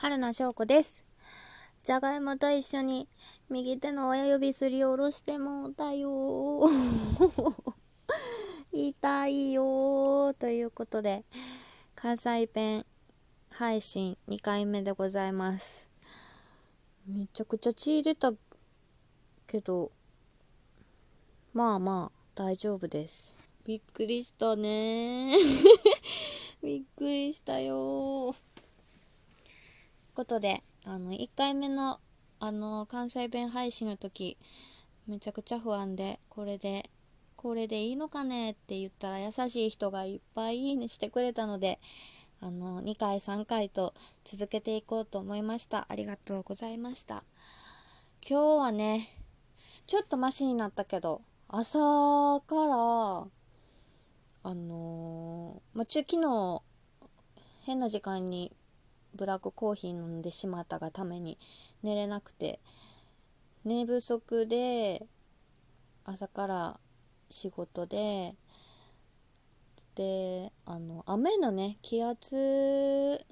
[0.00, 1.04] 春名翔子です。
[1.82, 3.08] じゃがいもと一緒に
[3.50, 7.72] 右手の親指すりおろしてもうたよー。
[8.70, 10.34] 痛いよ。
[10.38, 11.24] ということで、
[11.96, 12.86] 関西弁
[13.50, 15.88] 配信2回目でございます。
[17.04, 18.32] めちゃくちゃ血出た
[19.48, 19.90] けど、
[21.52, 23.36] まあまあ大丈夫です。
[23.64, 25.34] びっくりしたね。
[26.62, 28.36] びっくりしたよ。
[30.18, 32.00] ことであの1回目の
[32.40, 34.36] あの関西弁配信の時
[35.06, 36.90] めちゃくちゃ不安でこれで
[37.36, 38.50] これでいいのかね？
[38.50, 41.78] って言ったら優しい人がいっぱいいいねしてくれたので
[42.40, 45.86] あの2回3回と続けていこうと思いました。
[45.88, 47.22] ありがとうございました。
[48.28, 49.08] 今日はね
[49.86, 51.78] ちょっとマシになったけど朝
[52.44, 52.74] から
[54.42, 56.62] あのーまあ、ち昨日
[57.62, 58.50] 変な時間に
[59.18, 61.36] ブラックコーヒー飲んでしまったがために
[61.82, 62.60] 寝れなくて
[63.64, 65.06] 寝不足で
[66.04, 66.80] 朝から
[67.28, 68.34] 仕事で
[69.96, 73.26] であの雨のね気圧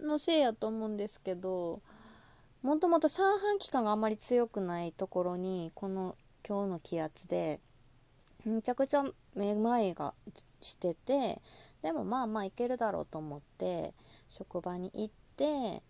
[0.00, 1.82] のせいやと思うんですけど
[2.62, 6.16] もともと三半規管があまり強くないところにこの
[6.48, 7.60] 今日の気圧で
[8.44, 9.04] めちゃくちゃ
[9.36, 10.14] めまいが
[10.62, 11.40] してて
[11.82, 13.94] でもまあまあいけるだろうと思って
[14.28, 15.82] 職場に行って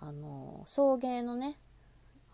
[0.00, 1.56] あの送迎のね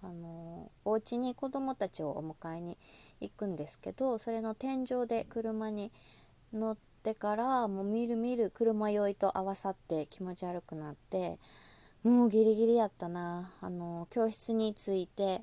[0.03, 2.77] あのお家に子供たちをお迎えに
[3.21, 5.91] 行くんですけどそれの天井で車に
[6.53, 11.39] 乗ってからもうみるみる車酔いと合わさって気持ち悪くなって
[12.05, 13.51] もうギリギリやったな。
[13.61, 15.43] あの教室に着いて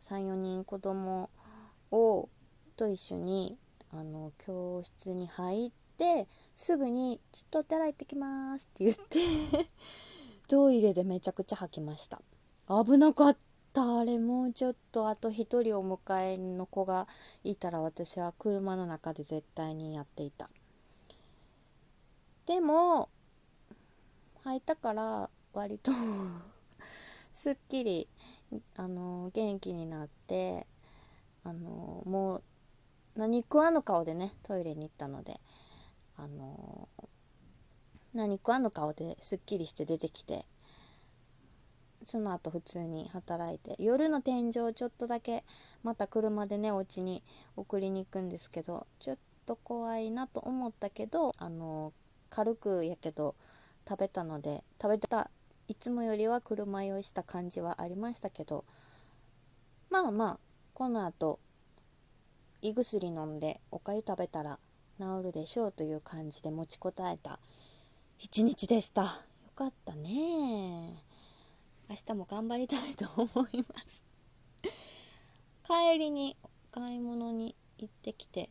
[0.00, 1.30] 34人子供
[1.92, 2.28] を
[2.76, 3.58] と一緒に
[3.92, 5.70] あの教室に入っ
[6.00, 9.18] てすぐに「ちょっとお手洗い行ってきます」って言って
[10.48, 12.22] トイレでめちゃくちゃ吐きました。
[12.66, 13.98] 危なかった。
[13.98, 17.06] あれもうちょっとあと一人お迎えの子が
[17.44, 20.50] いたら私は車の中で絶対にやっていた。
[22.46, 23.10] でも
[24.42, 25.92] 吐いたから割と
[27.30, 28.08] すっきり
[28.76, 30.66] あの元気になって
[31.44, 32.42] あのもう
[33.14, 35.40] 何食わぬ顔でねトイレに行ったので
[36.22, 36.88] あの
[38.12, 40.44] 何食わぬ顔ですっきりして出てきて
[42.02, 45.44] その後普通に働いて夜の天井ちょっとだけ
[45.82, 47.22] また車でねお家に
[47.56, 51.92] 送りに行くんですけどちょっと怖いなと思ったけどあの
[52.28, 53.34] 軽くやけど
[53.88, 55.30] 食べたので食べた
[55.68, 58.64] いつもよりは車酔いした感じはありましたけど
[59.88, 60.38] まあまあ
[60.74, 61.38] この後
[62.62, 64.58] 胃薬飲んでおかゆ食べたら
[65.00, 67.40] 治るでしょうという感じで持ちこたえた
[68.18, 69.02] 一日でした。
[69.02, 69.08] よ
[69.54, 71.02] かったね。
[71.88, 74.04] 明日も頑張りたいと思います。
[75.66, 76.36] 帰りに
[76.70, 78.50] 買い物に行ってきて。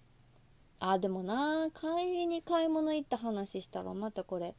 [0.79, 4.55] あでもな帰りに買い物行った話したらまたこれ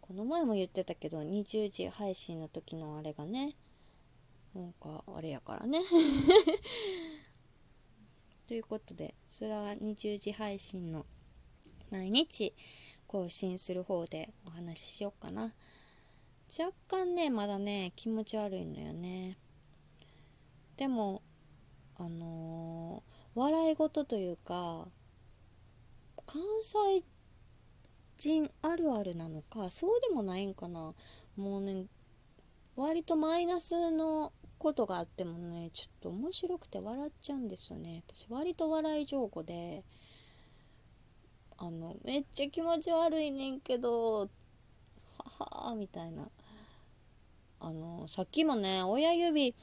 [0.00, 3.56] この前も言ってたけど20時配信の時のあれがね。
[4.54, 5.80] なんかあれやからね。
[8.48, 11.04] ということでそれは20時配信の
[11.90, 12.54] 毎日
[13.06, 15.52] 更新する方でお話ししようかな。
[16.58, 19.36] 若干ねまだね気持ち悪いのよね。
[20.78, 21.20] でも
[21.98, 24.88] あのー、笑い事というか
[26.26, 27.04] 関西
[28.16, 30.94] 人あるあるなのかそうでもないんかな。
[31.36, 31.84] もうね
[32.76, 38.02] 割とマイナスのことがあってもねちょっと面白くて笑っちゃうんですよね。
[38.08, 39.84] 私割と笑い上手で
[41.56, 44.28] あのめっちゃ気持ち悪いねんけど
[45.38, 46.28] ははみたいな。
[47.60, 49.54] あのさっきもね親指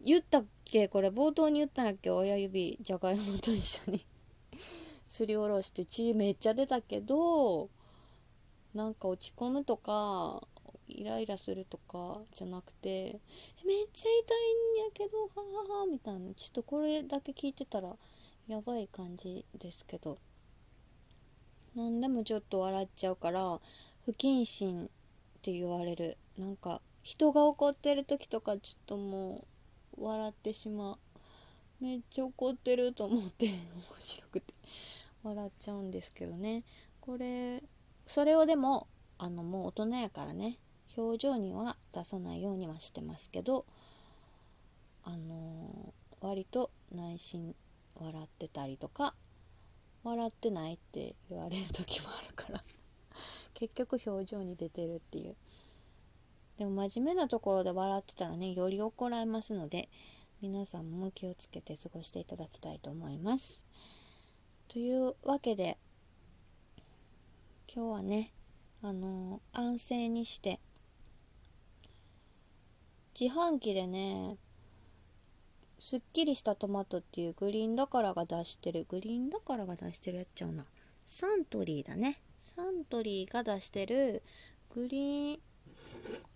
[0.00, 0.86] 言ったっけ？
[0.86, 2.10] これ冒頭に言ったんやっけ？
[2.10, 4.06] 親指じゃがいもと一緒に
[5.04, 7.70] すりおろして血めっちゃ出たけど
[8.72, 10.46] なんか落ち込むとか
[10.92, 13.20] イライラするとかじゃなくて
[13.66, 14.34] めっちゃ痛
[14.78, 16.34] いんやけどはははみたいな。
[16.34, 17.94] ちょっとこれだけ聞いてたら
[18.48, 20.18] やばい感じですけど。
[21.74, 23.58] 何でもちょっと笑っちゃうから
[24.04, 24.88] 不謹慎っ
[25.42, 26.18] て言われる。
[26.38, 29.46] なんか人が怒ってる時とかちょっとも
[29.96, 30.98] う笑ってしまう。
[31.80, 33.54] めっちゃ怒ってると思って面
[33.98, 34.54] 白くて。
[35.22, 36.64] 笑っちゃうんですけどね。
[37.00, 37.62] これ
[38.06, 38.88] それをでも
[39.18, 40.58] あのもう大人やからね。
[40.96, 43.64] 表情には出さないようにはしてますけど
[45.04, 47.54] あのー、割と内心
[47.94, 49.14] 笑ってたりとか
[50.04, 52.60] 笑ってないって言われる時もあるから
[53.54, 55.36] 結局表情に出てるっていう。
[56.58, 59.88] でも真面目なところで笑ってたらねより怒られますので
[60.42, 63.64] 皆さんも気をつけて過ごしていただきたいと思います。
[64.68, 65.78] というわけで
[67.74, 68.32] 今日はね
[68.82, 70.60] あのー、安静にして
[73.18, 74.36] 自販機でね
[75.78, 78.86] すっきりしたトマトっていうグリーンだからが出してる。
[78.88, 80.64] グリーンだからが出してるやっちゃうな。
[81.04, 82.22] サントリーだね。
[82.38, 84.22] サントリーが出してる
[84.74, 85.40] グリーン。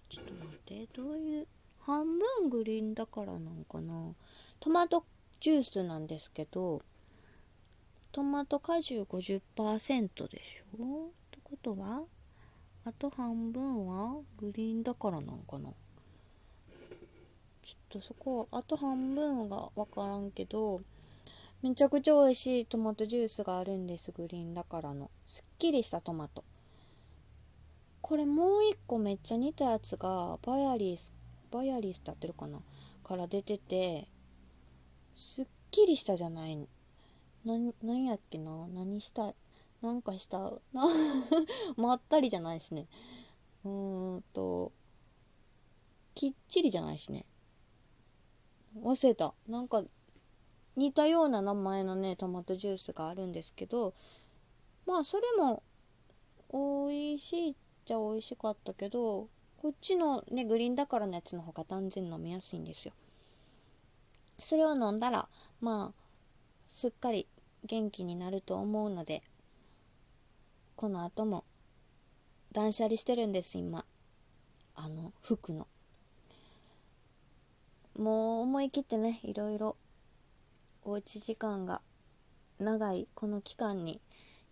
[0.08, 0.88] ちょっと待って。
[0.92, 1.46] どういう
[1.78, 4.14] 半分グリーンだからなんかな。
[4.58, 5.04] トマト
[5.38, 6.82] ジュースなんですけど
[8.10, 11.06] トマト果汁50%でしょ？
[11.06, 12.02] ってことは
[12.84, 15.70] あと半分はグリーンだからなんかな。
[17.66, 20.82] ちょっとそこあと半分が分からんけど
[21.62, 25.10] めちゃくちゃ美味しいトマトジュースがあるんですグリーンだからの。
[25.24, 26.44] すっきりしたトマト。
[28.02, 31.12] これもう一個めっちゃ似たやつがバヤリス
[31.50, 32.60] バヤリスってってるかな？
[33.02, 34.06] から出てて
[35.16, 36.56] すっきりしたじゃない。
[36.56, 36.66] な
[37.82, 38.68] 何やっけな？
[38.68, 39.30] 何した？
[39.30, 39.34] い
[39.82, 40.52] なんかした？
[41.76, 42.86] まったりじゃないしね。
[43.64, 44.70] うーんと
[46.14, 47.24] きっちりじゃないしね。
[48.82, 49.34] 忘れた。
[49.48, 49.82] なんか
[50.76, 53.94] 似たような名前のねトマトジュースがあるんですけど
[54.86, 55.62] まあそれも
[56.52, 62.92] 美味しいっちゃ美味しかったけどこっちのねグリーンだからのやつの方が断然飲みやすいんですよ。
[64.38, 65.28] それを飲んだら
[65.60, 66.00] まあ
[66.66, 67.26] すっかり
[67.64, 69.22] 元気になると思うので
[70.76, 71.44] この後も
[72.52, 73.84] 断捨離してるんです今。
[74.74, 75.66] あの服の。
[77.98, 79.76] もう思い切ってねいろいろ
[80.84, 81.80] おうち時間が
[82.58, 84.00] 長いこの期間に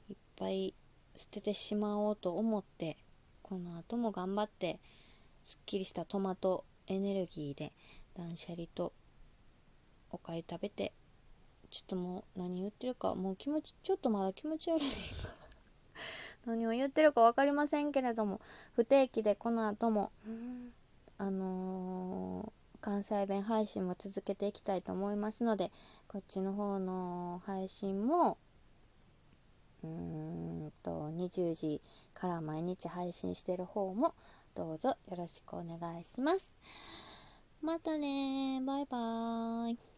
[0.08, 0.75] いっぱい
[1.17, 2.96] 捨ててしまおうと思って
[3.43, 4.81] この後も頑張って
[5.44, 7.73] すっきりしたトマトエネルギーで
[8.17, 8.93] 断捨離と
[10.11, 10.93] おかゆ食べて
[11.70, 14.85] ちょっともう何言ってるかもう気持ちちょっとまだ気持ち悪い
[16.47, 18.40] 何を言ってるか分かりませんけれども
[18.73, 20.12] 不定期でこの後も
[21.19, 25.73] あのー関西弁配信も続けていきたいと思いますので
[26.07, 28.37] こっちの方の配信も
[29.83, 31.81] うーんと20時
[32.13, 34.15] から毎日配信してる方も
[34.55, 36.57] どうぞよろしくお願いします。
[37.63, 39.94] またねバイバーイ。